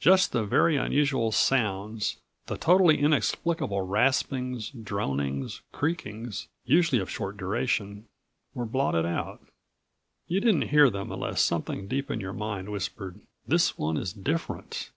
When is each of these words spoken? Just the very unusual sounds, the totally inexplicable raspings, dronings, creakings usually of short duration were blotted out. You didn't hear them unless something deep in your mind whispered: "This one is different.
Just 0.00 0.32
the 0.32 0.42
very 0.42 0.78
unusual 0.78 1.30
sounds, 1.30 2.16
the 2.46 2.56
totally 2.56 2.98
inexplicable 2.98 3.82
raspings, 3.82 4.70
dronings, 4.70 5.60
creakings 5.70 6.48
usually 6.64 6.98
of 6.98 7.10
short 7.10 7.36
duration 7.36 8.06
were 8.54 8.64
blotted 8.64 9.04
out. 9.04 9.46
You 10.28 10.40
didn't 10.40 10.68
hear 10.70 10.88
them 10.88 11.12
unless 11.12 11.42
something 11.42 11.88
deep 11.88 12.10
in 12.10 12.20
your 12.20 12.32
mind 12.32 12.70
whispered: 12.70 13.20
"This 13.46 13.76
one 13.76 13.98
is 13.98 14.14
different. 14.14 14.92